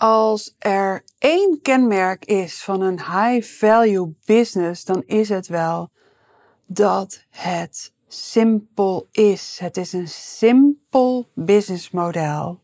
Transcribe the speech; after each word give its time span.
Als 0.00 0.54
er 0.58 1.04
één 1.18 1.58
kenmerk 1.62 2.24
is 2.24 2.64
van 2.64 2.80
een 2.80 2.98
high 2.98 3.46
value 3.46 4.14
business, 4.24 4.84
dan 4.84 5.02
is 5.06 5.28
het 5.28 5.46
wel 5.46 5.90
dat 6.66 7.24
het 7.30 7.92
simpel 8.08 9.08
is. 9.10 9.58
Het 9.60 9.76
is 9.76 9.92
een 9.92 10.08
simpel 10.08 11.28
businessmodel. 11.34 12.60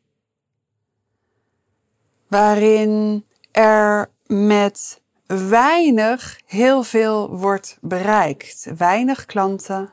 Waarin 2.29 3.25
er 3.53 4.11
met 4.27 5.03
weinig 5.27 6.41
heel 6.47 6.83
veel 6.83 7.37
wordt 7.37 7.79
bereikt. 7.81 8.67
Weinig 8.77 9.25
klanten. 9.27 9.93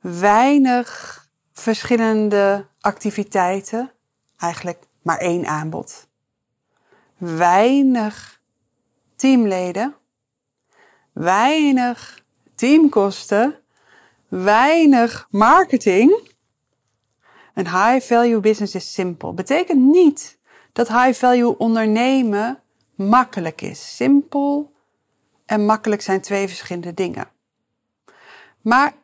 Weinig 0.00 1.20
verschillende 1.52 2.66
activiteiten. 2.80 3.92
Eigenlijk 4.38 4.88
maar 5.02 5.18
één 5.18 5.46
aanbod. 5.46 6.08
Weinig 7.16 8.42
teamleden. 9.16 9.94
Weinig 11.12 12.24
teamkosten. 12.54 13.58
Weinig 14.28 15.26
marketing. 15.30 16.28
Een 17.54 17.68
high 17.68 18.06
value 18.06 18.40
business 18.40 18.74
is 18.74 18.92
simpel. 18.92 19.34
Betekent 19.34 19.80
niet 19.80 20.38
dat 20.72 20.88
high 20.88 21.12
value 21.12 21.58
ondernemen 21.58 22.58
makkelijk 22.94 23.60
is. 23.60 23.96
Simpel 23.96 24.72
en 25.46 25.64
makkelijk 25.64 26.02
zijn 26.02 26.20
twee 26.20 26.48
verschillende 26.48 26.94
dingen. 26.94 27.28
Maar 28.60 28.94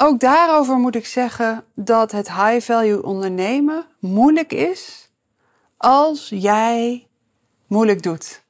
ook 0.00 0.20
daarover 0.20 0.76
moet 0.76 0.94
ik 0.94 1.06
zeggen 1.06 1.64
dat 1.74 2.12
het 2.12 2.32
high 2.32 2.60
value 2.60 3.02
ondernemen 3.02 3.86
moeilijk 3.98 4.52
is 4.52 5.10
als 5.76 6.28
jij 6.28 7.08
moeilijk 7.66 8.02
doet. 8.02 8.42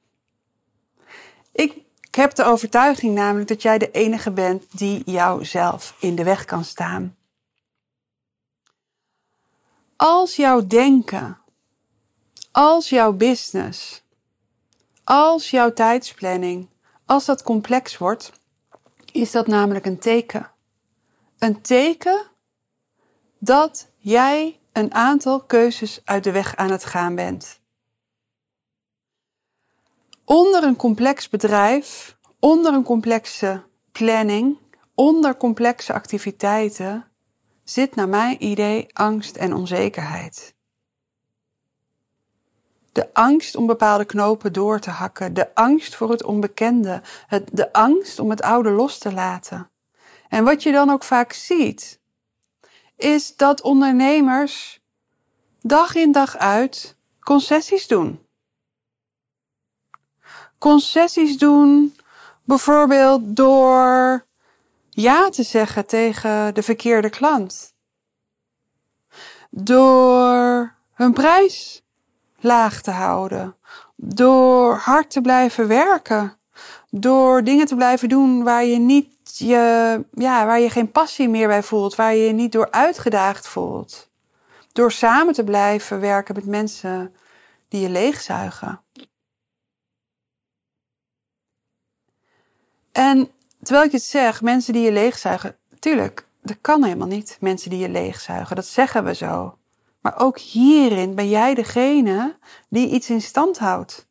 Ik, 1.52 1.76
ik 2.00 2.14
heb 2.14 2.34
de 2.34 2.44
overtuiging 2.44 3.14
namelijk 3.14 3.48
dat 3.48 3.62
jij 3.62 3.78
de 3.78 3.90
enige 3.90 4.30
bent 4.30 4.78
die 4.78 5.02
jouzelf 5.10 5.96
in 6.00 6.14
de 6.14 6.24
weg 6.24 6.44
kan 6.44 6.64
staan. 6.64 7.16
Als 9.96 10.36
jouw 10.36 10.66
denken, 10.66 11.38
als 12.52 12.88
jouw 12.88 13.12
business, 13.12 14.02
als 15.04 15.50
jouw 15.50 15.72
tijdsplanning, 15.72 16.68
als 17.06 17.24
dat 17.24 17.42
complex 17.42 17.98
wordt, 17.98 18.32
is 19.12 19.30
dat 19.30 19.46
namelijk 19.46 19.86
een 19.86 19.98
teken 19.98 20.50
een 21.38 21.60
teken 21.60 22.26
dat 23.38 23.88
jij 23.96 24.60
een 24.72 24.94
aantal 24.94 25.40
keuzes 25.40 26.00
uit 26.04 26.24
de 26.24 26.32
weg 26.32 26.56
aan 26.56 26.70
het 26.70 26.84
gaan 26.84 27.14
bent. 27.14 27.60
Onder 30.24 30.64
een 30.64 30.76
complex 30.76 31.28
bedrijf, 31.28 32.16
onder 32.38 32.74
een 32.74 32.82
complexe 32.82 33.62
planning, 33.92 34.58
onder 34.94 35.36
complexe 35.36 35.92
activiteiten 35.92 37.04
zit 37.64 37.94
naar 37.94 38.08
mijn 38.08 38.44
idee 38.44 38.86
angst 38.92 39.36
en 39.36 39.54
onzekerheid. 39.54 40.56
De 42.92 43.14
angst 43.14 43.56
om 43.56 43.66
bepaalde 43.66 44.04
knopen 44.04 44.52
door 44.52 44.80
te 44.80 44.90
hakken, 44.90 45.34
de 45.34 45.54
angst 45.54 45.94
voor 45.94 46.10
het 46.10 46.24
onbekende, 46.24 47.02
de 47.52 47.72
angst 47.72 48.18
om 48.18 48.30
het 48.30 48.42
oude 48.42 48.70
los 48.70 48.98
te 48.98 49.12
laten. 49.12 49.70
En 50.28 50.44
wat 50.44 50.62
je 50.62 50.72
dan 50.72 50.90
ook 50.90 51.04
vaak 51.04 51.32
ziet, 51.32 52.00
is 52.96 53.36
dat 53.36 53.60
ondernemers 53.60 54.80
dag 55.60 55.94
in 55.94 56.12
dag 56.12 56.36
uit 56.36 56.96
concessies 57.20 57.86
doen. 57.86 58.26
Concessies 60.58 61.38
doen 61.38 61.96
bijvoorbeeld 62.44 63.36
door 63.36 64.26
ja 64.90 65.28
te 65.28 65.42
zeggen 65.42 65.86
tegen 65.86 66.54
de 66.54 66.62
verkeerde 66.62 67.10
klant. 67.10 67.74
Door 69.50 70.74
hun 70.92 71.12
prijs 71.12 71.82
laag 72.40 72.82
te 72.82 72.90
houden. 72.90 73.56
Door 73.96 74.76
hard 74.76 75.10
te 75.10 75.20
blijven 75.20 75.68
werken. 75.68 76.37
Door 76.90 77.44
dingen 77.44 77.66
te 77.66 77.74
blijven 77.74 78.08
doen 78.08 78.44
waar 78.44 78.64
je 78.64 78.78
niet 78.78 79.38
je, 79.38 80.04
ja, 80.12 80.46
waar 80.46 80.60
je 80.60 80.70
geen 80.70 80.90
passie 80.90 81.28
meer 81.28 81.48
bij 81.48 81.62
voelt, 81.62 81.94
waar 81.94 82.14
je 82.14 82.26
je 82.26 82.32
niet 82.32 82.52
door 82.52 82.70
uitgedaagd 82.70 83.48
voelt. 83.48 84.10
Door 84.72 84.92
samen 84.92 85.34
te 85.34 85.44
blijven 85.44 86.00
werken 86.00 86.34
met 86.34 86.46
mensen 86.46 87.14
die 87.68 87.80
je 87.80 87.88
leegzuigen. 87.88 88.80
En 92.92 93.30
terwijl 93.62 93.86
ik 93.86 93.92
het 93.92 94.02
zeg, 94.02 94.42
mensen 94.42 94.72
die 94.72 94.82
je 94.82 94.92
leegzuigen, 94.92 95.56
tuurlijk, 95.78 96.26
dat 96.42 96.56
kan 96.60 96.84
helemaal 96.84 97.06
niet, 97.06 97.36
mensen 97.40 97.70
die 97.70 97.78
je 97.78 97.88
leegzuigen, 97.88 98.56
dat 98.56 98.66
zeggen 98.66 99.04
we 99.04 99.14
zo. 99.14 99.58
Maar 100.00 100.18
ook 100.18 100.38
hierin 100.38 101.14
ben 101.14 101.28
jij 101.28 101.54
degene 101.54 102.38
die 102.68 102.88
iets 102.88 103.10
in 103.10 103.22
stand 103.22 103.58
houdt. 103.58 104.07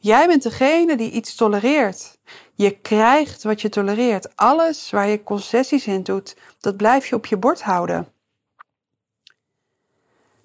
Jij 0.00 0.26
bent 0.26 0.42
degene 0.42 0.96
die 0.96 1.10
iets 1.10 1.34
tolereert. 1.34 2.18
Je 2.54 2.70
krijgt 2.70 3.42
wat 3.42 3.60
je 3.60 3.68
tolereert. 3.68 4.36
Alles 4.36 4.90
waar 4.90 5.08
je 5.08 5.22
concessies 5.22 5.86
in 5.86 6.02
doet, 6.02 6.36
dat 6.60 6.76
blijf 6.76 7.06
je 7.06 7.14
op 7.14 7.26
je 7.26 7.36
bord 7.36 7.62
houden. 7.62 8.08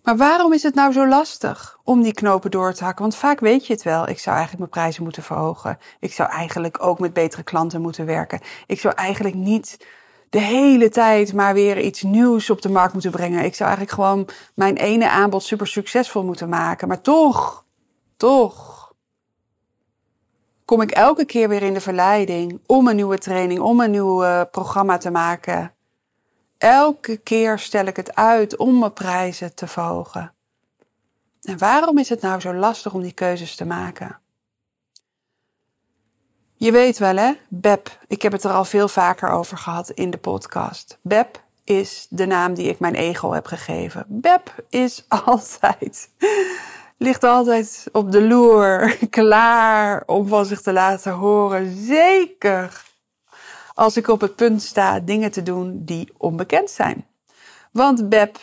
Maar 0.04 0.18
waarom 0.18 0.54
is 0.54 0.64
het 0.64 0.76
nou 0.76 0.92
zo 0.92 1.08
lastig 1.08 1.80
om 1.84 2.02
die 2.02 2.14
knopen 2.14 2.52
door 2.52 2.74
te 2.74 2.84
hakken? 2.84 3.02
Want 3.02 3.16
vaak 3.16 3.40
weet 3.40 3.68
je 3.68 3.74
het 3.74 3.84
wel. 3.84 4.08
Ik 4.08 4.20
zou 4.20 4.36
eigenlijk 4.36 4.58
mijn 4.58 4.70
prijzen 4.70 5.04
moeten 5.04 5.24
verhogen. 5.24 5.80
Ik 6.00 6.14
zou 6.14 6.30
eigenlijk 6.30 6.84
ook 6.84 7.00
met 7.00 7.14
betere 7.14 7.44
klanten 7.44 7.82
moeten 7.82 8.06
werken. 8.06 8.40
Ik 8.68 8.80
zou 8.80 8.96
eigenlijk 8.96 9.36
niet 9.36 9.88
de 10.30 10.40
hele 10.40 10.90
tijd 10.90 11.34
maar 11.34 11.54
weer 11.54 11.80
iets 11.80 12.02
nieuws 12.02 12.50
op 12.50 12.62
de 12.62 12.70
markt 12.70 12.94
moeten 12.94 13.12
brengen. 13.12 13.44
Ik 13.44 13.56
zou 13.56 13.70
eigenlijk 13.70 14.00
gewoon 14.00 14.28
mijn 14.54 14.78
ene 14.78 15.10
aanbod 15.10 15.44
super 15.44 15.68
succesvol 15.68 16.24
moeten 16.24 16.50
maken. 16.50 16.88
Maar 16.88 17.02
toch, 17.02 17.66
toch 18.18 18.73
kom 20.66 20.82
ik 20.82 20.92
elke 20.92 21.26
keer 21.26 21.50
weer 21.50 21.64
in 21.64 21.74
de 21.74 21.82
verleiding 21.82 22.60
om 22.66 22.88
een 22.88 22.96
nieuwe 22.96 23.18
training, 23.18 23.60
om 23.60 23.80
een 23.80 23.92
nieuw 23.92 24.24
uh, 24.24 24.42
programma 24.52 24.98
te 24.98 25.12
maken. 25.12 25.74
Elke 26.58 27.18
keer 27.18 27.60
stel 27.60 27.86
ik 27.86 27.96
het 27.96 28.16
uit 28.16 28.58
om 28.58 28.80
mijn 28.80 28.94
prijzen 28.94 29.56
te 29.56 29.68
verhogen. 29.68 30.34
En 31.42 31.58
waarom 31.58 31.98
is 31.98 32.10
het 32.10 32.22
nou 32.22 32.40
zo 32.40 32.54
lastig 32.54 32.94
om 32.94 33.02
die 33.02 33.12
keuzes 33.12 33.56
te 33.56 33.66
maken? 33.66 34.20
Je 36.56 36.72
weet 36.72 36.98
wel 36.98 37.16
hè, 37.16 37.34
BEP. 37.48 37.98
Ik 38.08 38.22
heb 38.22 38.32
het 38.32 38.44
er 38.44 38.52
al 38.52 38.66
veel 38.66 38.88
vaker 38.88 39.30
over 39.30 39.58
gehad 39.58 39.90
in 39.90 40.10
de 40.10 40.18
podcast. 40.18 40.98
BEP 41.02 41.44
is 41.64 42.08
de 42.10 42.26
naam 42.26 42.54
die 42.54 42.68
ik 42.68 42.80
mijn 42.80 42.96
ego 42.96 43.32
heb 43.32 43.46
gegeven. 43.46 44.06
BEP 44.08 44.66
is 44.70 45.06
altijd 45.26 46.10
ligt 46.98 47.24
altijd 47.24 47.86
op 47.92 48.12
de 48.12 48.28
loer, 48.28 48.98
klaar 49.10 50.04
om 50.06 50.28
van 50.28 50.46
zich 50.46 50.62
te 50.62 50.74
laten 50.74 51.12
horen. 51.12 51.86
Zeker 51.86 52.84
als 53.74 53.98
ik 53.98 54.08
op 54.08 54.22
het 54.22 54.36
punt 54.36 54.62
sta 54.62 55.00
dingen 55.00 55.32
te 55.32 55.44
doen 55.44 55.82
die 55.86 56.14
onbekend 56.18 56.70
zijn. 56.70 57.08
Want 57.72 58.10
Beb 58.10 58.38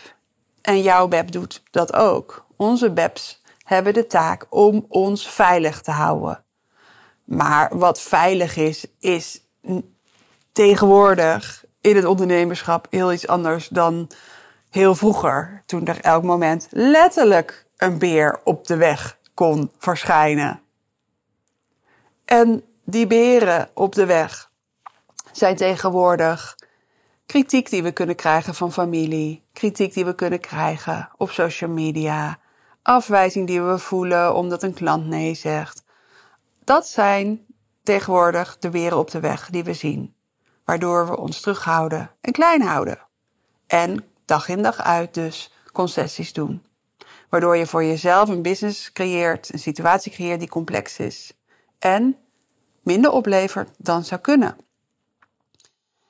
en 0.62 0.82
jouw 0.82 1.08
Beb 1.08 1.32
doet 1.32 1.62
dat 1.70 1.92
ook. 1.92 2.46
Onze 2.56 2.90
Bebs 2.90 3.42
hebben 3.64 3.94
de 3.94 4.06
taak 4.06 4.46
om 4.48 4.84
ons 4.88 5.28
veilig 5.28 5.80
te 5.80 5.90
houden. 5.90 6.44
Maar 7.24 7.78
wat 7.78 8.00
veilig 8.00 8.56
is, 8.56 8.86
is 8.98 9.40
tegenwoordig 10.52 11.64
in 11.80 11.96
het 11.96 12.04
ondernemerschap 12.04 12.86
heel 12.90 13.12
iets 13.12 13.26
anders 13.26 13.68
dan 13.68 14.10
heel 14.70 14.94
vroeger. 14.94 15.62
Toen 15.66 15.86
er 15.86 16.00
elk 16.00 16.22
moment 16.22 16.66
letterlijk 16.70 17.66
een 17.80 17.98
beer 17.98 18.40
op 18.44 18.66
de 18.66 18.76
weg 18.76 19.18
kon 19.34 19.70
verschijnen. 19.78 20.60
En 22.24 22.64
die 22.84 23.06
beren 23.06 23.70
op 23.74 23.94
de 23.94 24.06
weg 24.06 24.50
zijn 25.32 25.56
tegenwoordig 25.56 26.56
kritiek 27.26 27.70
die 27.70 27.82
we 27.82 27.92
kunnen 27.92 28.16
krijgen 28.16 28.54
van 28.54 28.72
familie, 28.72 29.42
kritiek 29.52 29.94
die 29.94 30.04
we 30.04 30.14
kunnen 30.14 30.40
krijgen 30.40 31.10
op 31.16 31.30
social 31.30 31.70
media, 31.70 32.38
afwijzing 32.82 33.46
die 33.46 33.62
we 33.62 33.78
voelen 33.78 34.34
omdat 34.34 34.62
een 34.62 34.74
klant 34.74 35.06
nee 35.06 35.34
zegt. 35.34 35.84
Dat 36.64 36.88
zijn 36.88 37.46
tegenwoordig 37.82 38.58
de 38.58 38.70
weren 38.70 38.98
op 38.98 39.10
de 39.10 39.20
weg 39.20 39.50
die 39.50 39.64
we 39.64 39.74
zien. 39.74 40.14
Waardoor 40.64 41.06
we 41.06 41.16
ons 41.16 41.40
terughouden 41.40 42.10
en 42.20 42.32
klein 42.32 42.62
houden. 42.62 42.98
En 43.66 44.04
dag 44.24 44.48
in 44.48 44.62
dag 44.62 44.80
uit 44.80 45.14
dus 45.14 45.52
concessies 45.72 46.32
doen. 46.32 46.62
Waardoor 47.30 47.56
je 47.56 47.66
voor 47.66 47.84
jezelf 47.84 48.28
een 48.28 48.42
business 48.42 48.92
creëert, 48.92 49.52
een 49.52 49.58
situatie 49.58 50.12
creëert 50.12 50.38
die 50.38 50.48
complex 50.48 50.98
is. 50.98 51.32
En 51.78 52.16
minder 52.82 53.10
oplevert 53.10 53.70
dan 53.78 54.04
zou 54.04 54.20
kunnen. 54.20 54.56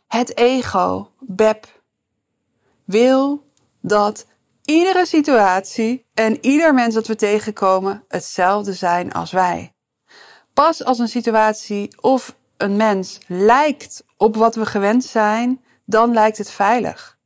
Het 0.07 0.37
ego, 0.37 1.11
Beb, 1.19 1.67
wil 2.85 3.45
dat 3.81 4.27
iedere 4.65 5.07
situatie 5.07 6.07
en 6.15 6.45
ieder 6.45 6.75
mens 6.75 6.95
dat 6.95 7.07
we 7.07 7.17
tegenkomen 7.17 8.05
hetzelfde 8.09 8.73
zijn 8.73 9.13
als 9.13 9.33
wij. 9.33 9.73
Pas 10.55 10.85
als 10.85 10.99
een 10.99 11.09
situatie 11.09 12.01
of 12.01 12.37
een 12.57 12.77
mens 12.77 13.19
lijkt 13.27 14.05
op 14.17 14.37
wat 14.37 14.55
we 14.55 14.67
gewend 14.67 15.05
zijn, 15.05 15.65
dan 15.85 16.13
lijkt 16.13 16.39
het 16.39 16.51
veilig. 16.51 17.19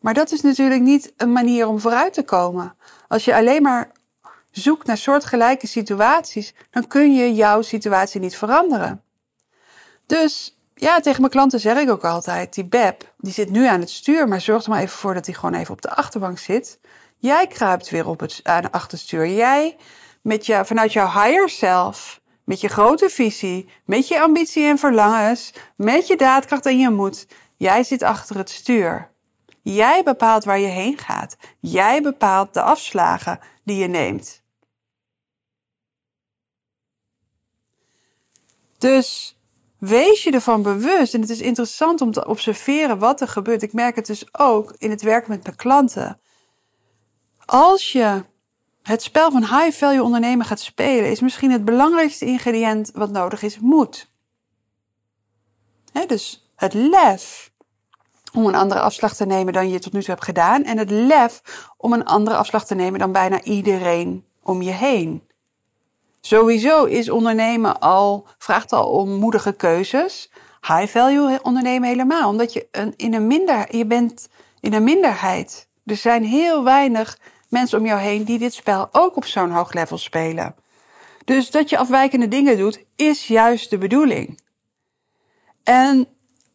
Maar 0.00 0.14
dat 0.14 0.32
is 0.32 0.40
natuurlijk 0.40 0.80
niet 0.80 1.12
een 1.16 1.32
manier 1.32 1.66
om 1.66 1.80
vooruit 1.80 2.12
te 2.12 2.22
komen. 2.22 2.74
Als 3.08 3.24
je 3.24 3.34
alleen 3.34 3.62
maar 3.62 3.92
zoekt 4.50 4.86
naar 4.86 4.96
soortgelijke 4.96 5.66
situaties, 5.66 6.54
dan 6.70 6.86
kun 6.86 7.14
je 7.14 7.34
jouw 7.34 7.62
situatie 7.62 8.20
niet 8.20 8.36
veranderen. 8.36 9.02
Dus 10.06 10.58
ja, 10.74 11.00
tegen 11.00 11.20
mijn 11.20 11.32
klanten 11.32 11.60
zeg 11.60 11.78
ik 11.78 11.90
ook 11.90 12.04
altijd, 12.04 12.54
die 12.54 12.64
Beb, 12.64 13.12
die 13.18 13.32
zit 13.32 13.50
nu 13.50 13.66
aan 13.66 13.80
het 13.80 13.90
stuur, 13.90 14.28
maar 14.28 14.40
zorg 14.40 14.64
er 14.64 14.70
maar 14.70 14.80
even 14.80 14.98
voor 14.98 15.14
dat 15.14 15.26
hij 15.26 15.34
gewoon 15.34 15.54
even 15.54 15.74
op 15.74 15.82
de 15.82 15.94
achterbank 15.94 16.38
zit. 16.38 16.78
Jij 17.16 17.46
kruipt 17.46 17.90
weer 17.90 18.06
op 18.06 18.20
het 18.20 18.40
aan 18.42 18.62
het 18.62 18.72
achterstuur. 18.72 19.28
Jij 19.28 19.76
met 20.22 20.46
je, 20.46 20.64
vanuit 20.64 20.92
jouw 20.92 21.06
higher 21.06 21.48
self, 21.48 22.20
met 22.44 22.60
je 22.60 22.68
grote 22.68 23.10
visie, 23.10 23.68
met 23.84 24.08
je 24.08 24.22
ambitie 24.22 24.64
en 24.64 24.78
verlangens, 24.78 25.52
met 25.76 26.06
je 26.06 26.16
daadkracht 26.16 26.66
en 26.66 26.78
je 26.78 26.90
moed. 26.90 27.26
Jij 27.56 27.82
zit 27.82 28.02
achter 28.02 28.36
het 28.36 28.50
stuur. 28.50 29.10
Jij 29.62 30.02
bepaalt 30.02 30.44
waar 30.44 30.58
je 30.58 30.66
heen 30.66 30.98
gaat. 30.98 31.36
Jij 31.60 32.02
bepaalt 32.02 32.54
de 32.54 32.62
afslagen 32.62 33.40
die 33.64 33.76
je 33.76 33.86
neemt. 33.86 34.42
Dus 38.78 39.36
wees 39.78 40.22
je 40.22 40.30
ervan 40.30 40.62
bewust. 40.62 41.14
En 41.14 41.20
het 41.20 41.30
is 41.30 41.40
interessant 41.40 42.00
om 42.00 42.12
te 42.12 42.26
observeren 42.26 42.98
wat 42.98 43.20
er 43.20 43.28
gebeurt. 43.28 43.62
Ik 43.62 43.72
merk 43.72 43.96
het 43.96 44.06
dus 44.06 44.34
ook 44.34 44.74
in 44.78 44.90
het 44.90 45.02
werken 45.02 45.30
met 45.30 45.44
mijn 45.44 45.56
klanten. 45.56 46.20
Als 47.44 47.92
je 47.92 48.24
het 48.82 49.02
spel 49.02 49.30
van 49.30 49.40
high 49.40 49.78
value 49.78 50.02
ondernemen 50.02 50.46
gaat 50.46 50.60
spelen, 50.60 51.10
is 51.10 51.20
misschien 51.20 51.50
het 51.50 51.64
belangrijkste 51.64 52.24
ingrediënt 52.24 52.90
wat 52.94 53.10
nodig 53.10 53.42
is 53.42 53.58
moed. 53.58 54.08
dus 56.06 56.52
het 56.56 56.74
lef 56.74 57.49
om 58.32 58.46
een 58.46 58.54
andere 58.54 58.80
afslag 58.80 59.14
te 59.14 59.26
nemen 59.26 59.52
dan 59.52 59.68
je 59.68 59.78
tot 59.78 59.92
nu 59.92 60.00
toe 60.00 60.10
hebt 60.10 60.24
gedaan. 60.24 60.64
En 60.64 60.78
het 60.78 60.90
lef 60.90 61.42
om 61.76 61.92
een 61.92 62.04
andere 62.04 62.36
afslag 62.36 62.66
te 62.66 62.74
nemen 62.74 62.98
dan 62.98 63.12
bijna 63.12 63.42
iedereen 63.42 64.24
om 64.42 64.62
je 64.62 64.70
heen. 64.70 65.22
Sowieso 66.20 66.84
is 66.84 67.10
ondernemen 67.10 67.80
al, 67.80 68.26
vraagt 68.38 68.72
al 68.72 68.90
om 68.90 69.10
moedige 69.10 69.52
keuzes. 69.52 70.30
High 70.60 70.86
value 70.86 71.38
ondernemen 71.42 71.88
helemaal. 71.88 72.28
Omdat 72.28 72.52
je 72.52 72.92
in 72.96 73.14
een 73.14 73.26
minder, 73.26 73.76
je 73.76 73.86
bent 73.86 74.28
in 74.60 74.72
een 74.72 74.84
minderheid. 74.84 75.68
Er 75.84 75.96
zijn 75.96 76.24
heel 76.24 76.64
weinig 76.64 77.18
mensen 77.48 77.78
om 77.78 77.86
jou 77.86 78.00
heen 78.00 78.24
die 78.24 78.38
dit 78.38 78.54
spel 78.54 78.88
ook 78.92 79.16
op 79.16 79.24
zo'n 79.24 79.50
hoog 79.50 79.72
level 79.72 79.98
spelen. 79.98 80.54
Dus 81.24 81.50
dat 81.50 81.70
je 81.70 81.78
afwijkende 81.78 82.28
dingen 82.28 82.58
doet, 82.58 82.84
is 82.96 83.26
juist 83.26 83.70
de 83.70 83.78
bedoeling. 83.78 84.40
En 85.62 86.08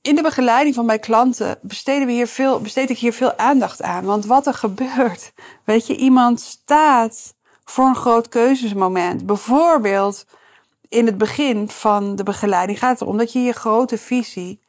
in 0.06 0.16
de 0.16 0.22
begeleiding 0.22 0.76
van 0.76 0.86
mijn 0.86 1.00
klanten 1.00 1.58
besteden 1.62 2.08
we 2.08 2.14
hier 2.14 2.28
veel, 2.28 2.62
besteed 2.62 2.90
ik 2.90 2.98
hier 2.98 3.14
veel 3.14 3.38
aandacht 3.38 3.82
aan. 3.82 4.06
Want 4.06 4.26
wat 4.26 4.48
er 4.48 4.54
gebeurt, 4.54 5.34
weet 5.64 5.88
je, 5.88 5.96
iemand 5.96 6.42
staat 6.42 7.36
voor 7.64 7.86
een 7.86 7.96
groot 7.96 8.30
keuzesmoment. 8.30 9.26
Bijvoorbeeld 9.26 10.26
in 10.90 11.06
het 11.06 11.18
begin 11.18 11.70
van 11.70 12.16
de 12.16 12.24
begeleiding 12.24 12.80
gaat 12.80 12.92
het 12.92 13.02
erom 13.02 13.18
dat 13.18 13.34
je 13.34 13.40
je 13.40 13.52
grote 13.52 13.98
visie 13.98 14.62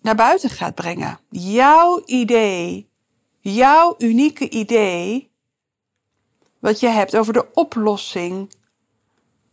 naar 0.00 0.14
buiten 0.14 0.50
gaat 0.50 0.74
brengen. 0.74 1.18
Jouw 1.30 2.02
idee, 2.04 2.90
jouw 3.40 3.94
unieke 3.98 4.48
idee, 4.48 5.30
wat 6.58 6.80
je 6.80 6.88
hebt 6.88 7.16
over 7.16 7.32
de 7.32 7.52
oplossing 7.52 8.54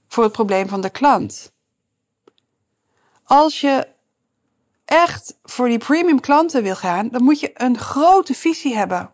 voor 0.07 0.23
het 0.23 0.31
probleem 0.33 0.67
van 0.67 0.81
de 0.81 0.89
klant. 0.89 1.51
Als 3.23 3.61
je 3.61 3.91
echt 4.85 5.37
voor 5.43 5.67
die 5.67 5.77
premium 5.77 6.19
klanten 6.19 6.63
wil 6.63 6.75
gaan, 6.75 7.09
dan 7.09 7.23
moet 7.23 7.39
je 7.39 7.51
een 7.53 7.77
grote 7.77 8.33
visie 8.33 8.75
hebben. 8.75 9.13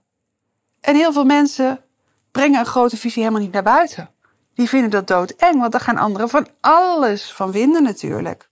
En 0.81 0.95
heel 0.95 1.13
veel 1.13 1.25
mensen 1.25 1.83
brengen 2.31 2.59
een 2.59 2.65
grote 2.65 2.97
visie 2.97 3.21
helemaal 3.21 3.43
niet 3.43 3.53
naar 3.53 3.63
buiten. 3.63 4.09
Die 4.53 4.69
vinden 4.69 4.89
dat 4.89 5.07
doodeng, 5.07 5.59
want 5.59 5.71
daar 5.71 5.81
gaan 5.81 5.97
anderen 5.97 6.29
van 6.29 6.47
alles 6.59 7.33
van 7.33 7.51
vinden 7.51 7.83
natuurlijk. 7.83 8.49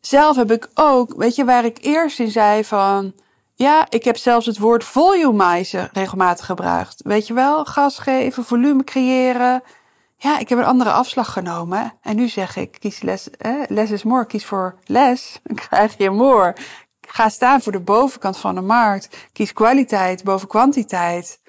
Zelf 0.00 0.36
heb 0.36 0.50
ik 0.50 0.68
ook, 0.74 1.14
weet 1.16 1.34
je, 1.34 1.44
waar 1.44 1.64
ik 1.64 1.78
eerst 1.80 2.18
in 2.18 2.30
zei 2.30 2.64
van, 2.64 3.14
ja, 3.54 3.86
ik 3.88 4.04
heb 4.04 4.16
zelfs 4.16 4.46
het 4.46 4.58
woord 4.58 4.84
volumizen 4.84 5.88
regelmatig 5.92 6.46
gebruikt. 6.46 7.00
Weet 7.04 7.26
je 7.26 7.34
wel, 7.34 7.64
gas 7.64 7.98
geven, 7.98 8.44
volume 8.44 8.84
creëren. 8.84 9.62
Ja, 10.18 10.38
ik 10.38 10.48
heb 10.48 10.58
een 10.58 10.64
andere 10.64 10.92
afslag 10.92 11.32
genomen. 11.32 11.92
En 12.02 12.16
nu 12.16 12.28
zeg 12.28 12.56
ik, 12.56 12.76
kies 12.78 13.02
les, 13.02 13.30
eh, 13.30 13.62
less 13.68 13.92
is 13.92 14.02
more, 14.02 14.26
kies 14.26 14.44
voor 14.44 14.78
les, 14.84 15.38
dan 15.42 15.56
krijg 15.56 15.98
je 15.98 16.10
more. 16.10 16.56
Ga 17.00 17.28
staan 17.28 17.60
voor 17.60 17.72
de 17.72 17.80
bovenkant 17.80 18.36
van 18.36 18.54
de 18.54 18.60
markt. 18.60 19.28
Kies 19.32 19.52
kwaliteit 19.52 20.24
boven 20.24 20.48
kwantiteit. 20.48 21.40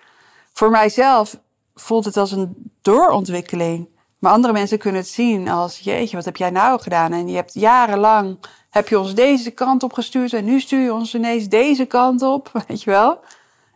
Voor 0.53 0.69
mijzelf 0.69 1.39
voelt 1.75 2.05
het 2.05 2.17
als 2.17 2.31
een 2.31 2.71
doorontwikkeling. 2.81 3.89
Maar 4.19 4.31
andere 4.31 4.53
mensen 4.53 4.77
kunnen 4.77 5.01
het 5.01 5.09
zien 5.09 5.49
als, 5.49 5.79
jeetje, 5.79 6.15
wat 6.15 6.25
heb 6.25 6.37
jij 6.37 6.49
nou 6.49 6.81
gedaan? 6.81 7.13
En 7.13 7.27
je 7.27 7.35
hebt 7.35 7.53
jarenlang, 7.53 8.37
heb 8.69 8.87
je 8.87 8.99
ons 8.99 9.13
deze 9.13 9.51
kant 9.51 9.83
op 9.83 9.93
gestuurd 9.93 10.33
en 10.33 10.45
nu 10.45 10.59
stuur 10.59 10.79
je 10.79 10.93
ons 10.93 11.15
ineens 11.15 11.47
deze 11.47 11.85
kant 11.85 12.21
op, 12.21 12.51
weet 12.67 12.83
je 12.83 12.89
wel? 12.89 13.19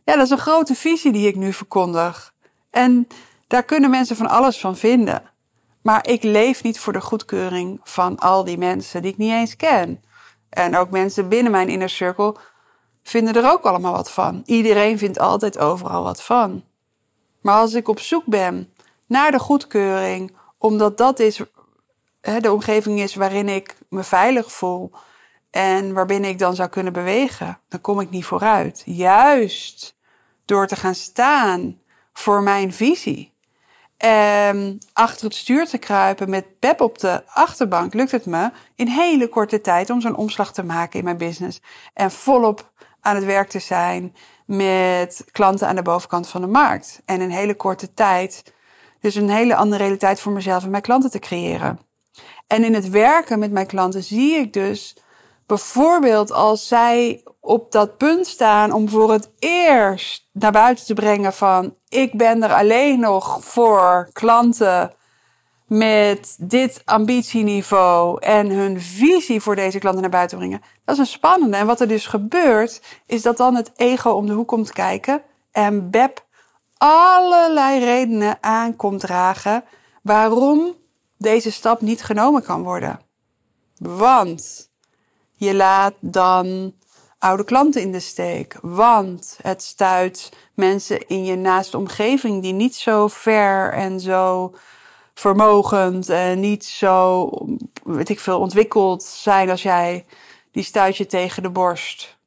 Ja, 0.06 0.16
dat 0.16 0.26
is 0.26 0.30
een 0.30 0.38
grote 0.38 0.76
visie 0.76 1.12
die 1.12 1.28
ik 1.28 1.36
nu 1.36 1.54
verkondig. 1.54 2.34
En 2.70 3.08
daar 3.52 3.64
kunnen 3.64 3.90
mensen 3.90 4.16
van 4.16 4.30
alles 4.30 4.60
van 4.60 4.78
vinden. 4.78 5.24
Maar 5.82 6.08
ik 6.08 6.24
leef 6.24 6.64
niet 6.64 6.80
voor 6.80 6.94
de 6.94 7.02
goedkeuring 7.02 7.80
van 7.84 8.18
al 8.18 8.44
die 8.44 8.58
mensen 8.58 9.02
die 9.02 9.12
ik 9.12 9.18
niet 9.18 9.32
eens 9.32 9.56
ken. 9.56 10.04
En 10.50 10.78
ook 10.78 10.90
mensen 10.90 11.30
binnen 11.30 11.52
mijn 11.52 11.70
inner 11.70 11.90
circle 11.90 12.36
vinden 13.04 13.36
er 13.36 13.52
ook 13.52 13.64
allemaal 13.64 13.92
wat 13.94 14.12
van. 14.12 14.44
Iedereen 14.46 14.98
vindt 14.98 15.20
altijd 15.20 15.58
overal 15.58 16.04
wat 16.04 16.24
van. 16.24 16.64
Maar 17.42 17.56
als 17.56 17.74
ik 17.74 17.88
op 17.88 18.00
zoek 18.00 18.26
ben 18.26 18.74
naar 19.06 19.32
de 19.32 19.40
goedkeuring, 19.40 20.36
omdat 20.58 20.98
dat 20.98 21.20
is 21.20 21.42
de 22.22 22.52
omgeving 22.52 23.00
is 23.00 23.16
waarin 23.16 23.50
ik 23.50 23.76
me 23.90 24.04
veilig 24.04 24.52
voel 24.52 24.92
en 25.50 25.94
waarbinnen 25.94 26.30
ik 26.30 26.40
dan 26.40 26.56
zou 26.56 26.70
kunnen 26.70 26.94
bewegen, 26.94 27.60
dan 27.68 27.82
kom 27.82 28.00
ik 28.00 28.10
niet 28.10 28.26
vooruit. 28.26 28.82
Juist 28.86 29.96
door 30.46 30.68
te 30.68 30.76
gaan 30.76 30.96
staan 30.96 31.80
voor 32.14 32.44
mijn 32.44 32.74
visie. 32.74 33.31
En 34.02 34.80
achter 34.94 35.26
het 35.26 35.36
stuur 35.36 35.68
te 35.68 35.78
kruipen 35.78 36.30
met 36.30 36.60
Pep 36.60 36.82
op 36.82 37.00
de 37.00 37.24
achterbank 37.28 37.94
lukt 37.94 38.12
het 38.12 38.26
me 38.26 38.52
in 38.76 38.88
hele 38.88 39.30
korte 39.30 39.62
tijd 39.62 39.90
om 39.90 40.02
zo'n 40.02 40.16
omslag 40.16 40.54
te 40.54 40.64
maken 40.64 41.00
in 41.00 41.06
mijn 41.06 41.18
business. 41.18 41.62
En 41.94 42.12
volop 42.12 42.72
aan 43.02 43.16
het 43.16 43.26
werk 43.26 43.50
te 43.50 43.60
zijn 43.60 44.16
met 44.46 45.26
klanten 45.32 45.68
aan 45.68 45.76
de 45.76 45.82
bovenkant 45.82 46.28
van 46.28 46.42
de 46.42 46.48
markt. 46.48 47.02
En 47.06 47.22
in 47.22 47.30
hele 47.30 47.56
korte 47.56 47.94
tijd 47.94 48.54
dus 49.00 49.16
een 49.16 49.30
hele 49.30 49.56
andere 49.56 49.84
realiteit 49.84 50.20
voor 50.20 50.32
mezelf 50.32 50.64
en 50.64 50.70
mijn 50.70 50.84
klanten 50.84 51.12
te 51.12 51.20
creëren. 51.20 51.80
En 52.48 52.64
in 52.64 52.74
het 52.74 52.90
werken 52.90 53.40
met 53.40 53.52
mijn 53.52 53.68
klanten 53.68 54.04
zie 54.04 54.36
ik 54.36 54.54
dus 54.54 54.98
bijvoorbeeld 55.46 56.32
als 56.32 56.68
zij 56.68 57.24
op 57.42 57.72
dat 57.72 57.98
punt 57.98 58.28
staan 58.28 58.72
om 58.72 58.90
voor 58.90 59.12
het 59.12 59.32
eerst 59.40 60.30
naar 60.32 60.52
buiten 60.52 60.86
te 60.86 60.94
brengen 60.94 61.34
van 61.34 61.76
ik 61.88 62.18
ben 62.18 62.44
er 62.44 62.54
alleen 62.54 63.00
nog 63.00 63.44
voor 63.44 64.10
klanten 64.14 64.94
met 65.68 66.36
dit 66.40 66.82
ambitieniveau 66.86 68.22
en 68.22 68.50
hun 68.50 68.82
visie 68.82 69.42
voor 69.42 69.56
deze 69.56 69.80
klanten 69.80 70.02
naar 70.02 70.12
buiten 70.12 70.38
brengen. 70.38 70.62
Dat 70.86 70.96
is 70.96 71.02
een 71.02 71.08
spannende. 71.08 71.58
En 71.58 71.66
wat 71.66 71.82
er 71.82 71.88
dus 71.88 72.06
gebeurt, 72.06 72.82
is 73.06 73.22
dat 73.22 73.38
dan 73.38 73.56
het 73.56 73.72
ego 73.76 74.10
om 74.10 74.26
de 74.26 74.34
hoek 74.34 74.48
komt 74.48 74.72
kijken 74.72 75.22
en 75.52 75.90
Beb 75.90 76.26
allerlei 76.78 77.80
redenen 77.80 78.38
aan 78.42 78.76
komt 78.76 79.00
dragen 79.00 79.64
waarom 80.04 80.76
deze 81.18 81.52
stap 81.52 81.82
niet 81.82 82.04
genomen 82.04 82.44
kan 82.44 82.64
worden. 82.64 83.00
Want 83.78 84.70
je 85.32 85.56
laat 85.56 85.94
dan 86.00 86.74
oude 87.22 87.44
klanten 87.44 87.82
in 87.82 87.92
de 87.92 88.00
steek. 88.00 88.58
Want 88.62 89.38
het 89.42 89.64
stuit 89.64 90.32
mensen 90.54 91.08
in 91.08 91.26
je 91.26 91.36
naaste 91.36 91.78
omgeving 91.78 92.42
die 92.42 92.54
niet 92.54 92.76
zo 92.76 93.08
ver 93.08 93.74
en 93.74 94.00
zo 94.00 94.54
vermogend 95.14 96.10
en 96.10 96.40
niet 96.40 96.66
zo, 96.66 97.30
weet 97.84 98.10
ik 98.10 98.20
veel, 98.20 98.40
ontwikkeld 98.40 99.04
zijn 99.04 99.50
als 99.50 99.62
jij. 99.62 100.06
Die 100.52 100.64
stuit 100.64 100.98
je 100.98 101.06
tegen 101.06 101.44
de 101.44 101.50
borst. 101.50 102.18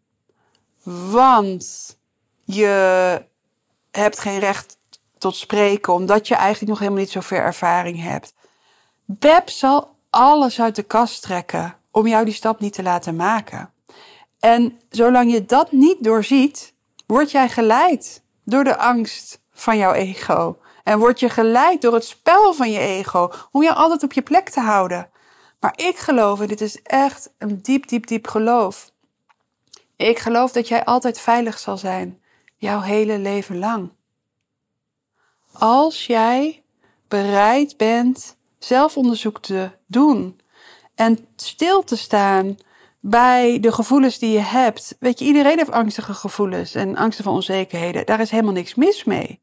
Want 1.10 1.96
je 2.44 3.22
hebt 3.90 4.18
geen 4.18 4.38
recht 4.38 4.76
tot 5.18 5.36
spreken, 5.36 5.92
omdat 5.92 6.28
je 6.28 6.34
eigenlijk 6.34 6.68
nog 6.70 6.78
helemaal 6.78 7.00
niet 7.00 7.10
zoveel 7.10 7.38
ervaring 7.38 8.02
hebt. 8.02 8.34
Beb 9.04 9.48
zal 9.48 9.96
alles 10.10 10.60
uit 10.60 10.76
de 10.76 10.82
kast 10.82 11.22
trekken 11.22 11.76
om 11.90 12.06
jou 12.06 12.24
die 12.24 12.34
stap 12.34 12.60
niet 12.60 12.72
te 12.72 12.82
laten 12.82 13.16
maken. 13.16 13.73
En 14.44 14.80
zolang 14.90 15.32
je 15.32 15.44
dat 15.44 15.72
niet 15.72 16.04
doorziet, 16.04 16.74
word 17.06 17.30
jij 17.30 17.48
geleid 17.48 18.22
door 18.42 18.64
de 18.64 18.76
angst 18.76 19.40
van 19.52 19.76
jouw 19.76 19.92
ego. 19.92 20.58
En 20.82 20.98
word 20.98 21.20
je 21.20 21.28
geleid 21.28 21.82
door 21.82 21.94
het 21.94 22.04
spel 22.04 22.54
van 22.54 22.70
je 22.70 22.78
ego 22.78 23.32
om 23.50 23.62
jou 23.62 23.76
altijd 23.76 24.02
op 24.02 24.12
je 24.12 24.22
plek 24.22 24.48
te 24.48 24.60
houden. 24.60 25.10
Maar 25.60 25.72
ik 25.76 25.96
geloof, 25.96 26.40
en 26.40 26.46
dit 26.46 26.60
is 26.60 26.82
echt 26.82 27.30
een 27.38 27.62
diep, 27.62 27.88
diep, 27.88 28.06
diep 28.06 28.26
geloof. 28.26 28.92
Ik 29.96 30.18
geloof 30.18 30.52
dat 30.52 30.68
jij 30.68 30.84
altijd 30.84 31.20
veilig 31.20 31.58
zal 31.58 31.76
zijn, 31.76 32.20
jouw 32.56 32.80
hele 32.80 33.18
leven 33.18 33.58
lang. 33.58 33.90
Als 35.52 36.06
jij 36.06 36.62
bereid 37.08 37.76
bent 37.76 38.36
zelfonderzoek 38.58 39.40
te 39.40 39.70
doen 39.86 40.40
en 40.94 41.26
stil 41.36 41.84
te 41.84 41.96
staan 41.96 42.56
bij 43.06 43.60
de 43.60 43.72
gevoelens 43.72 44.18
die 44.18 44.32
je 44.32 44.38
hebt. 44.40 44.96
Weet 44.98 45.18
je, 45.18 45.24
iedereen 45.24 45.58
heeft 45.58 45.70
angstige 45.70 46.14
gevoelens 46.14 46.74
en 46.74 46.96
angsten 46.96 47.24
van 47.24 47.34
onzekerheden. 47.34 48.06
Daar 48.06 48.20
is 48.20 48.30
helemaal 48.30 48.52
niks 48.52 48.74
mis 48.74 49.04
mee. 49.04 49.42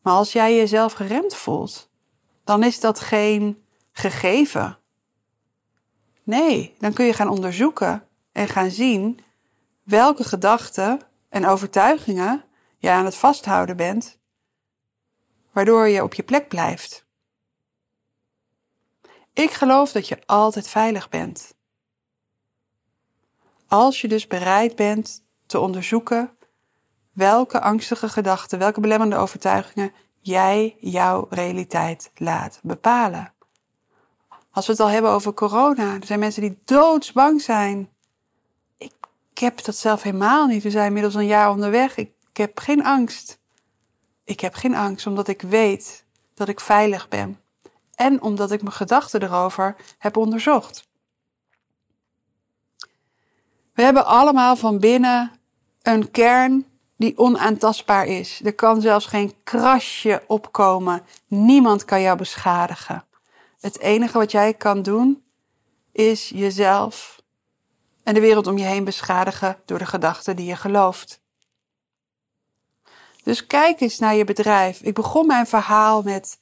Maar 0.00 0.12
als 0.12 0.32
jij 0.32 0.56
jezelf 0.56 0.92
geremd 0.92 1.34
voelt, 1.34 1.90
dan 2.44 2.62
is 2.62 2.80
dat 2.80 3.00
geen 3.00 3.64
gegeven. 3.92 4.78
Nee, 6.22 6.74
dan 6.78 6.92
kun 6.92 7.04
je 7.04 7.12
gaan 7.12 7.28
onderzoeken 7.28 8.08
en 8.32 8.48
gaan 8.48 8.70
zien 8.70 9.20
welke 9.82 10.24
gedachten 10.24 11.00
en 11.28 11.46
overtuigingen 11.46 12.44
je 12.78 12.90
aan 12.90 13.04
het 13.04 13.16
vasthouden 13.16 13.76
bent, 13.76 14.18
waardoor 15.52 15.88
je 15.88 16.02
op 16.02 16.14
je 16.14 16.22
plek 16.22 16.48
blijft. 16.48 17.06
Ik 19.32 19.50
geloof 19.50 19.92
dat 19.92 20.08
je 20.08 20.18
altijd 20.26 20.68
veilig 20.68 21.08
bent. 21.08 21.54
Als 23.72 24.00
je 24.00 24.08
dus 24.08 24.26
bereid 24.26 24.76
bent 24.76 25.22
te 25.46 25.60
onderzoeken 25.60 26.30
welke 27.12 27.60
angstige 27.60 28.08
gedachten, 28.08 28.58
welke 28.58 28.80
belemmerende 28.80 29.16
overtuigingen 29.16 29.92
jij 30.20 30.76
jouw 30.80 31.26
realiteit 31.30 32.10
laat 32.16 32.60
bepalen. 32.62 33.32
Als 34.50 34.66
we 34.66 34.72
het 34.72 34.80
al 34.80 34.88
hebben 34.88 35.10
over 35.10 35.34
corona, 35.34 35.94
er 35.94 36.06
zijn 36.06 36.18
mensen 36.18 36.42
die 36.42 36.58
doodsbang 36.64 37.40
zijn. 37.40 37.88
Ik, 38.76 38.92
heb 39.34 39.64
dat 39.64 39.76
zelf 39.76 40.02
helemaal 40.02 40.46
niet. 40.46 40.62
We 40.62 40.70
zijn 40.70 40.86
inmiddels 40.86 41.14
een 41.14 41.26
jaar 41.26 41.50
onderweg. 41.50 41.96
Ik, 41.96 42.10
ik 42.30 42.36
heb 42.36 42.58
geen 42.58 42.84
angst. 42.84 43.38
Ik 44.24 44.40
heb 44.40 44.54
geen 44.54 44.74
angst 44.74 45.06
omdat 45.06 45.28
ik 45.28 45.42
weet 45.42 46.04
dat 46.34 46.48
ik 46.48 46.60
veilig 46.60 47.08
ben. 47.08 47.40
En 47.94 48.22
omdat 48.22 48.50
ik 48.50 48.62
mijn 48.62 48.74
gedachten 48.74 49.22
erover 49.22 49.76
heb 49.98 50.16
onderzocht. 50.16 50.90
We 53.82 53.88
hebben 53.88 54.06
allemaal 54.06 54.56
van 54.56 54.78
binnen 54.78 55.32
een 55.82 56.10
kern 56.10 56.66
die 56.96 57.18
onaantastbaar 57.18 58.06
is. 58.06 58.40
Er 58.44 58.54
kan 58.54 58.80
zelfs 58.80 59.06
geen 59.06 59.34
krasje 59.44 60.22
opkomen. 60.26 61.02
Niemand 61.26 61.84
kan 61.84 62.00
jou 62.00 62.18
beschadigen. 62.18 63.04
Het 63.60 63.78
enige 63.78 64.18
wat 64.18 64.30
jij 64.30 64.54
kan 64.54 64.82
doen 64.82 65.24
is 65.92 66.28
jezelf 66.28 67.22
en 68.02 68.14
de 68.14 68.20
wereld 68.20 68.46
om 68.46 68.58
je 68.58 68.64
heen 68.64 68.84
beschadigen 68.84 69.56
door 69.64 69.78
de 69.78 69.86
gedachten 69.86 70.36
die 70.36 70.46
je 70.46 70.56
gelooft. 70.56 71.20
Dus 73.22 73.46
kijk 73.46 73.80
eens 73.80 73.98
naar 73.98 74.14
je 74.14 74.24
bedrijf. 74.24 74.80
Ik 74.80 74.94
begon 74.94 75.26
mijn 75.26 75.46
verhaal 75.46 76.02
met 76.02 76.38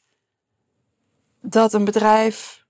dat 1.41 1.73
een 1.73 1.85
bedrijf 1.85 2.65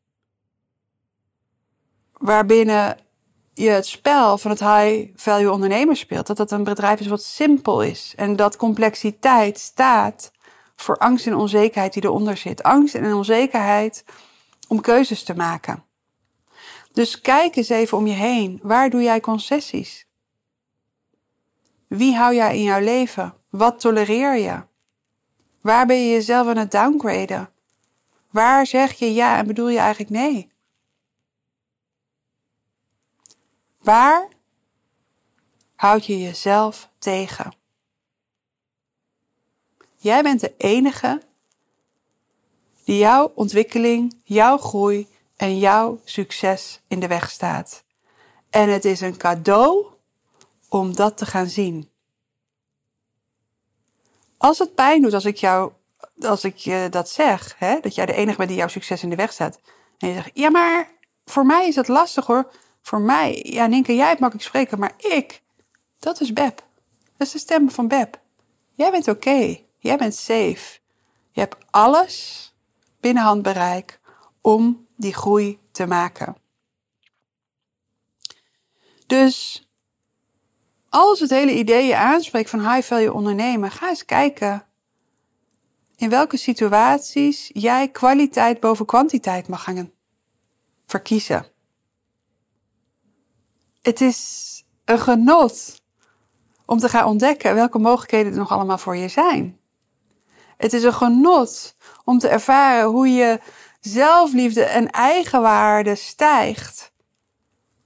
waarbinnen 2.12 3.08
je 3.54 3.70
het 3.70 3.86
spel 3.86 4.38
van 4.38 4.50
het 4.50 4.60
high 4.60 5.10
value 5.14 5.52
ondernemer 5.52 5.96
speelt, 5.96 6.26
dat 6.26 6.36
dat 6.36 6.50
een 6.50 6.64
bedrijf 6.64 7.00
is 7.00 7.06
wat 7.06 7.22
simpel 7.22 7.82
is 7.82 8.12
en 8.16 8.36
dat 8.36 8.56
complexiteit 8.56 9.58
staat 9.58 10.32
voor 10.76 10.96
angst 10.96 11.26
en 11.26 11.36
onzekerheid 11.36 11.92
die 11.92 12.04
eronder 12.04 12.36
zit. 12.36 12.62
Angst 12.62 12.94
en 12.94 13.14
onzekerheid 13.14 14.04
om 14.68 14.80
keuzes 14.80 15.22
te 15.22 15.34
maken. 15.34 15.84
Dus 16.92 17.20
kijk 17.20 17.56
eens 17.56 17.68
even 17.68 17.98
om 17.98 18.06
je 18.06 18.14
heen. 18.14 18.60
Waar 18.62 18.90
doe 18.90 19.02
jij 19.02 19.20
concessies? 19.20 20.06
Wie 21.86 22.16
hou 22.16 22.34
jij 22.34 22.56
in 22.56 22.62
jouw 22.62 22.80
leven? 22.80 23.34
Wat 23.48 23.80
tolereer 23.80 24.36
je? 24.36 24.62
Waar 25.60 25.86
ben 25.86 25.96
je 25.96 26.10
jezelf 26.10 26.46
aan 26.46 26.56
het 26.56 26.70
downgraden? 26.70 27.50
Waar 28.30 28.66
zeg 28.66 28.92
je 28.92 29.14
ja 29.14 29.38
en 29.38 29.46
bedoel 29.46 29.68
je 29.68 29.78
eigenlijk 29.78 30.10
nee? 30.10 30.49
Waar 33.80 34.28
houd 35.74 36.06
je 36.06 36.20
jezelf 36.20 36.88
tegen? 36.98 37.54
Jij 39.96 40.22
bent 40.22 40.40
de 40.40 40.54
enige 40.56 41.22
die 42.84 42.98
jouw 42.98 43.32
ontwikkeling, 43.34 44.20
jouw 44.24 44.58
groei 44.58 45.08
en 45.36 45.58
jouw 45.58 46.00
succes 46.04 46.80
in 46.88 47.00
de 47.00 47.06
weg 47.06 47.30
staat. 47.30 47.84
En 48.50 48.68
het 48.68 48.84
is 48.84 49.00
een 49.00 49.16
cadeau 49.16 49.86
om 50.68 50.94
dat 50.94 51.16
te 51.16 51.26
gaan 51.26 51.46
zien. 51.46 51.90
Als 54.36 54.58
het 54.58 54.74
pijn 54.74 55.02
doet 55.02 55.14
als 55.14 55.24
ik 55.24 55.36
jou, 55.36 55.72
als 56.20 56.44
ik 56.44 56.56
je 56.56 56.86
dat 56.90 57.10
zeg, 57.10 57.54
hè, 57.58 57.80
dat 57.80 57.94
jij 57.94 58.06
de 58.06 58.12
enige 58.12 58.36
bent 58.36 58.48
die 58.48 58.58
jouw 58.58 58.68
succes 58.68 59.02
in 59.02 59.10
de 59.10 59.16
weg 59.16 59.32
staat. 59.32 59.60
En 59.98 60.08
je 60.08 60.14
zegt, 60.14 60.30
ja, 60.34 60.50
maar 60.50 60.90
voor 61.24 61.46
mij 61.46 61.68
is 61.68 61.76
het 61.76 61.88
lastig 61.88 62.26
hoor. 62.26 62.52
Voor 62.82 63.00
mij, 63.00 63.46
ja, 63.48 63.66
Ninke, 63.66 63.94
jij 63.94 64.06
hebt 64.06 64.20
makkelijk 64.20 64.48
spreken, 64.48 64.78
maar 64.78 64.94
ik, 64.96 65.42
dat 65.98 66.20
is 66.20 66.32
Beb. 66.32 66.62
Dat 67.16 67.26
is 67.26 67.32
de 67.32 67.38
stem 67.38 67.70
van 67.70 67.88
Beb. 67.88 68.20
Jij 68.72 68.90
bent 68.90 69.08
oké. 69.08 69.58
Jij 69.78 69.96
bent 69.96 70.14
safe. 70.14 70.78
Je 71.30 71.40
hebt 71.40 71.56
alles 71.70 72.46
binnen 73.00 73.22
handbereik 73.22 74.00
om 74.40 74.86
die 74.96 75.14
groei 75.14 75.58
te 75.72 75.86
maken. 75.86 76.36
Dus 79.06 79.68
als 80.88 81.20
het 81.20 81.30
hele 81.30 81.54
idee 81.54 81.86
je 81.86 81.96
aanspreekt 81.96 82.50
van 82.50 82.72
high 82.72 82.86
value 82.86 83.12
ondernemen, 83.12 83.70
ga 83.70 83.88
eens 83.88 84.04
kijken 84.04 84.66
in 85.96 86.10
welke 86.10 86.36
situaties 86.36 87.50
jij 87.52 87.88
kwaliteit 87.88 88.60
boven 88.60 88.86
kwantiteit 88.86 89.48
mag 89.48 89.62
gaan 89.62 89.92
verkiezen. 90.86 91.46
Het 93.82 94.00
is 94.00 94.48
een 94.84 94.98
genot 94.98 95.82
om 96.66 96.78
te 96.78 96.88
gaan 96.88 97.04
ontdekken 97.04 97.54
welke 97.54 97.78
mogelijkheden 97.78 98.32
er 98.32 98.38
nog 98.38 98.50
allemaal 98.50 98.78
voor 98.78 98.96
je 98.96 99.08
zijn. 99.08 99.58
Het 100.56 100.72
is 100.72 100.82
een 100.82 100.94
genot 100.94 101.74
om 102.04 102.18
te 102.18 102.28
ervaren 102.28 102.88
hoe 102.88 103.08
je 103.08 103.40
zelfliefde 103.80 104.64
en 104.64 104.90
eigenwaarde 104.90 105.94
stijgt. 105.94 106.92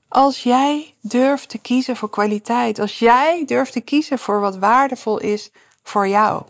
Als 0.09 0.43
jij 0.43 0.95
durft 1.01 1.49
te 1.49 1.59
kiezen 1.59 1.97
voor 1.97 2.11
kwaliteit, 2.11 2.79
als 2.79 2.99
jij 2.99 3.45
durft 3.47 3.73
te 3.73 3.81
kiezen 3.81 4.19
voor 4.19 4.41
wat 4.41 4.57
waardevol 4.57 5.19
is 5.19 5.51
voor 5.83 6.09
jou. 6.09 6.43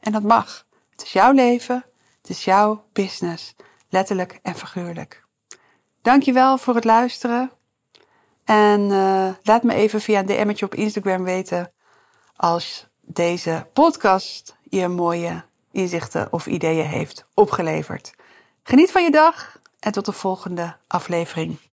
En 0.00 0.12
dat 0.12 0.22
mag. 0.22 0.66
Het 0.90 1.02
is 1.02 1.12
jouw 1.12 1.32
leven, 1.32 1.84
het 2.20 2.30
is 2.30 2.44
jouw 2.44 2.84
business, 2.92 3.54
letterlijk 3.88 4.38
en 4.42 4.54
figuurlijk. 4.54 5.24
Dankjewel 6.02 6.58
voor 6.58 6.74
het 6.74 6.84
luisteren. 6.84 7.50
En 8.44 8.80
uh, 8.80 9.28
laat 9.42 9.62
me 9.62 9.74
even 9.74 10.00
via 10.00 10.18
een 10.18 10.26
DM'tje 10.26 10.64
op 10.64 10.74
Instagram 10.74 11.24
weten 11.24 11.72
als 12.36 12.86
deze 13.00 13.66
podcast 13.72 14.56
je 14.62 14.88
mooie 14.88 15.44
inzichten 15.72 16.32
of 16.32 16.46
ideeën 16.46 16.86
heeft 16.86 17.24
opgeleverd. 17.34 18.14
Geniet 18.62 18.90
van 18.90 19.02
je 19.02 19.10
dag 19.10 19.58
en 19.80 19.92
tot 19.92 20.04
de 20.04 20.12
volgende 20.12 20.76
aflevering. 20.86 21.56